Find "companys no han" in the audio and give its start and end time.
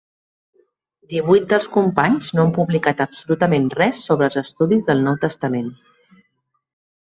1.75-2.53